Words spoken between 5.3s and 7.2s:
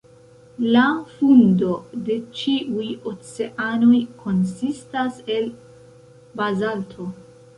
el bazalto.